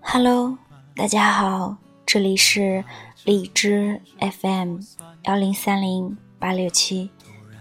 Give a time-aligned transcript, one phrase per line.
[0.00, 0.58] Hello，
[0.94, 2.84] 大家好，这里是
[3.24, 4.78] 荔枝 FM
[5.22, 7.10] 幺零三零八六七，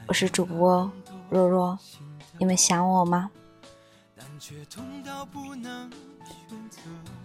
[0.08, 0.92] 我是主播
[1.30, 1.78] 若若，
[2.40, 3.30] 你们想我吗？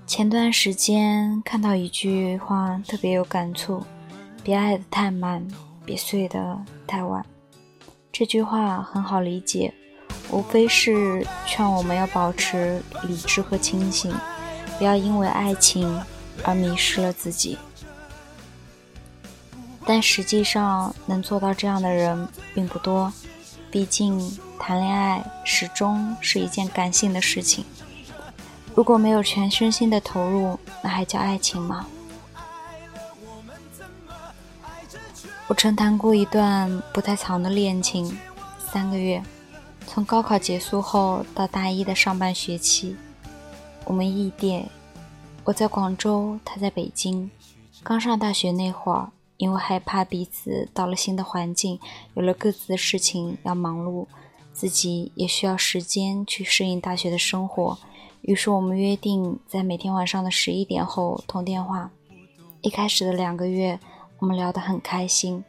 [0.07, 3.83] 前段时间看到一句话特别有感触：
[4.43, 5.47] 别爱的太满，
[5.85, 7.25] 别睡的太晚。
[8.13, 9.73] 这句话很好理解，
[10.31, 14.15] 无非是劝我们要保持理智和清醒，
[14.79, 16.01] 不要因为爱情
[16.45, 17.59] 而迷失了自己。
[19.85, 23.13] 但实际上，能做到这样的人并不多，
[23.71, 27.65] 毕竟谈恋爱始终是一件感性的事情。
[28.75, 31.87] 如果没有全身心的投入，那还叫爱情吗？
[35.49, 38.17] 我曾谈过一段不太长的恋情，
[38.73, 39.21] 三个月，
[39.93, 42.95] 从高考结束后到大一的上半学期，
[43.85, 44.65] 我们异地，
[45.43, 47.29] 我在广州，他在北京。
[47.83, 51.81] 刚上大学那会儿，因为害怕彼此到了新的环境，
[52.15, 54.07] 有了各自的事情要忙碌，
[54.53, 57.77] 自己也需要时间去适应大学的生活。
[58.23, 61.91] 于是我们约定在每天晚上的十一点后通电话。
[62.61, 63.81] 一开始的两个月，
[64.21, 65.43] 我们聊得很开心，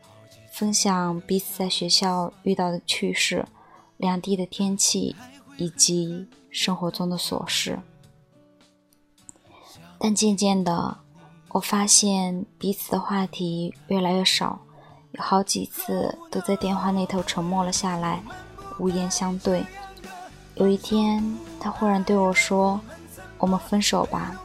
[0.52, 3.46] 分享彼此在学校遇到的趣事、
[4.02, 5.16] 两地的天气
[5.58, 7.80] 以及生活中的琐事。
[10.00, 10.98] 但渐渐的，
[11.50, 14.60] 我发现彼此的话题越来越少，
[15.12, 18.24] 有好几次都在电话那头沉默了下来，
[18.80, 19.64] 无言相对。
[20.56, 22.82] 有一天，他忽然对我说
[23.38, 24.36] ：“我们分手吧。”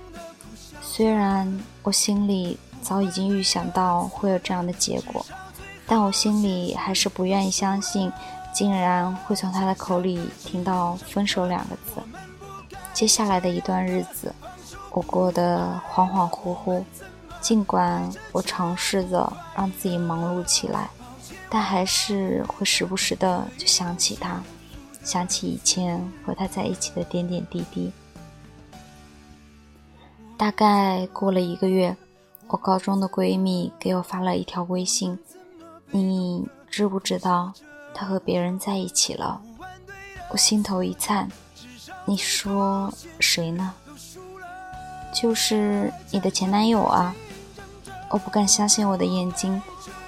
[0.83, 5.25] 虽然我心里早已经预想到会有这样的结果，
[5.87, 8.13] 但我心里还是不愿意相信，
[8.57, 12.01] 竟然会从他的口里听到“分手”两个字。
[12.95, 14.35] 接下来的一段日子，
[14.93, 16.83] 我过得恍恍惚惚。
[17.39, 20.89] 尽管我尝试着让自己忙碌起来，
[21.51, 24.43] 但还是会时不时的就想起他。
[25.05, 27.93] 想起以前和他在一起的点点滴滴。
[30.39, 31.95] 大概过了一个月，
[32.49, 35.19] 我高中的闺蜜给我发了一条微信
[35.93, 37.53] ：“你知不知道
[37.97, 39.41] 他和别人在一起了？”
[40.31, 41.29] 我心头一颤。
[42.05, 43.73] 你说谁呢？
[45.15, 47.15] 就是你的前男友啊！
[48.11, 49.61] 我不敢相信我的眼睛，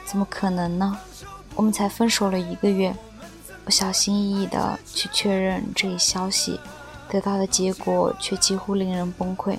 [0.04, 0.97] 怎么可能呢？
[1.56, 2.94] 我们才分手了一个月。
[3.65, 6.60] 我小心翼翼地去确认这一消息，
[7.09, 9.59] 得到的结果却几乎令人崩溃。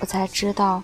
[0.00, 0.82] 我才知道，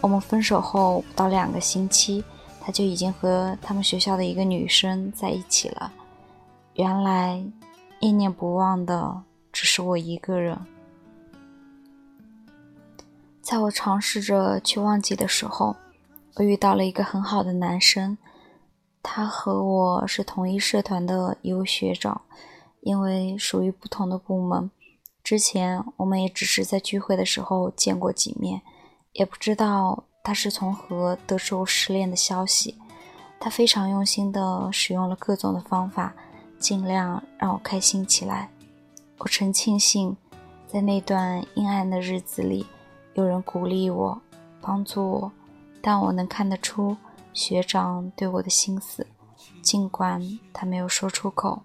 [0.00, 2.22] 我们分手后不到两个星期，
[2.60, 5.92] 他就已经和他们学校的一个女生在一起了。
[6.78, 7.44] 原来，
[8.00, 10.56] 念念不忘的只是我一个人。
[13.42, 15.74] 在我尝试着去忘记的时候，
[16.36, 18.16] 我遇到了一个很好的男生。
[19.02, 22.20] 他和我是同一社团的一位学长，
[22.82, 24.70] 因为属于不同的部门，
[25.24, 28.62] 之前我们也只是在聚会的时候见过几面，
[29.14, 32.78] 也不知道他是从何得知我失恋的消息。
[33.40, 36.14] 他非常用心地使用了各种的方法，
[36.58, 38.50] 尽量让我开心起来。
[39.18, 40.16] 我曾庆幸，
[40.66, 42.66] 在那段阴暗的日子里，
[43.14, 44.20] 有人鼓励我，
[44.60, 45.32] 帮助我，
[45.80, 46.96] 但我能看得出。
[47.32, 49.06] 学长对我的心思，
[49.62, 50.20] 尽管
[50.52, 51.62] 他没有说出口。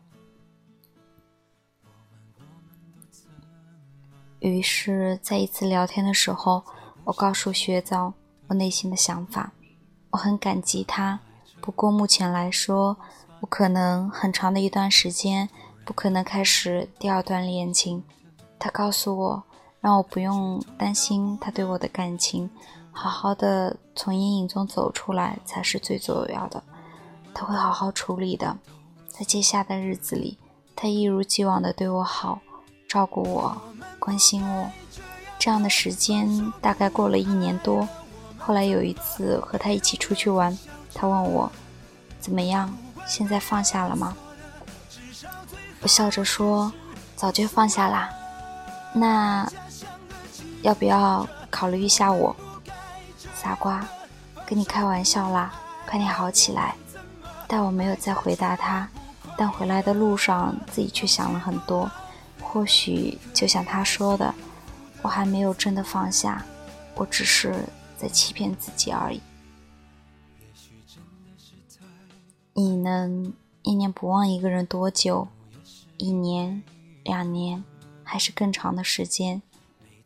[4.40, 6.64] 于是，在一次聊天的时候，
[7.06, 8.14] 我告诉学长
[8.48, 9.52] 我内心的想法。
[10.12, 11.20] 我很感激他，
[11.60, 12.96] 不过目前来说，
[13.44, 15.50] 我可能很长的一段时间
[15.84, 18.02] 不可能开始第二段恋情。
[18.58, 19.44] 他告诉我，
[19.82, 22.50] 让我不用担心他对我的感情。
[22.94, 26.64] 好好的从阴影中走出来才是最重要的，
[27.34, 28.58] 他会好好处理的。
[29.10, 30.38] 在接下来的日子里，
[30.74, 32.40] 他一如既往的对我好，
[32.88, 33.62] 照顾我，
[34.00, 34.72] 关心我。
[35.38, 37.86] 这样的时间大概过了一年多。
[38.38, 40.58] 后来有一次和他一起出去玩，
[40.94, 41.52] 他问我
[42.22, 42.74] 怎么样，
[43.08, 44.16] 现在放下了吗？
[45.82, 46.72] 我笑着说，
[47.16, 48.10] 早就放下啦。
[48.94, 49.48] 那
[50.62, 52.36] 要不要考虑一下我？
[53.36, 53.86] 傻瓜，
[54.46, 55.54] 跟你开玩笑啦！
[55.86, 56.76] 快点好起来。
[57.48, 58.88] 但我没有再回答他。
[59.38, 61.90] 但回来的路上，自己却想了很多。
[62.42, 64.34] 或许就像他说的，
[65.02, 66.44] 我还没有真的放下，
[66.96, 67.66] 我只是
[67.98, 69.22] 在欺骗自己而已。
[72.56, 73.34] 你能
[73.64, 75.28] 念念不忘一个人多久？
[75.98, 76.62] 一年、
[77.04, 77.64] 两年，
[78.04, 79.42] 还是更长的时间？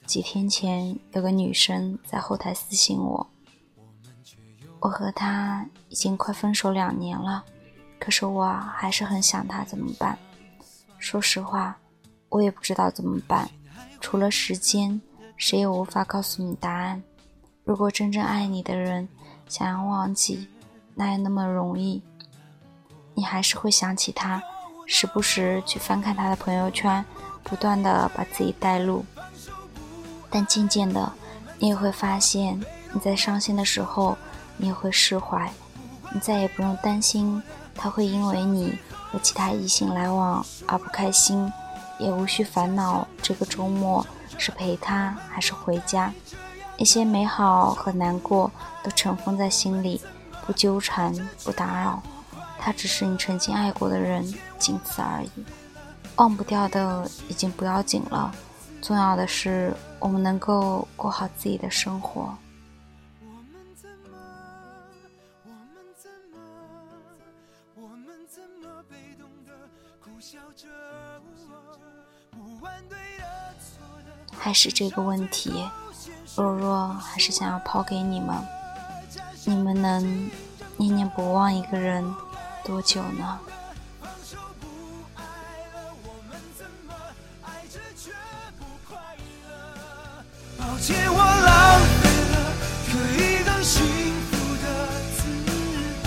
[0.06, 3.28] 几天前有个女生在后台私信我，
[4.80, 7.44] 我和她已经快分手两年了，
[8.00, 10.18] 可是我还是很想她，怎么办？
[10.98, 11.78] 说实话，
[12.30, 13.50] 我也不知道怎么办，
[14.00, 15.02] 除了时间，
[15.36, 17.04] 谁也无法告诉你答案。
[17.66, 19.10] 如果真正爱你的人
[19.50, 20.48] 想要忘记，
[20.96, 22.02] 哪有那么容易？
[23.18, 24.40] 你还是会想起他，
[24.86, 27.04] 时不时去翻看他的朋友圈，
[27.44, 29.04] 不断的把自己带入。
[30.30, 31.12] 但渐渐的，
[31.58, 34.16] 你也会发现，你在伤心的时候，
[34.58, 35.52] 你也会释怀，
[36.12, 37.42] 你再也不用担心
[37.74, 38.78] 他会因为你
[39.10, 41.52] 和其他异性来往而不开心，
[41.98, 44.06] 也无需烦恼这个周末
[44.38, 46.14] 是陪他还是回家。
[46.78, 48.52] 那些美好和难过
[48.84, 50.00] 都尘封在心里，
[50.46, 51.12] 不纠缠，
[51.44, 52.04] 不打扰。
[52.68, 54.22] 他只是你曾经爱过的人，
[54.60, 55.30] 仅此而已。
[56.18, 58.30] 忘不掉的已经不要紧了。
[58.82, 62.38] 重要的是，我们能够过好自己的生活。
[74.38, 75.66] 还是这个问题，
[76.36, 78.36] 若若还是想要抛给你们，
[79.46, 80.30] 你们能
[80.76, 82.04] 念念不忘一个人
[82.68, 83.40] 多久呢？
[91.10, 92.36] 我浪费了
[92.88, 93.76] 可以更幸
[94.22, 94.32] 福
[94.62, 94.66] 的
[95.16, 96.06] 资格。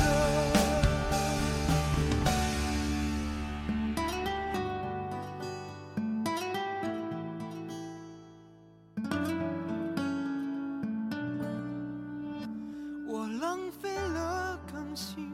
[13.09, 13.11] 我
[13.41, 13.43] 浪
[13.81, 15.31] 费了更幸。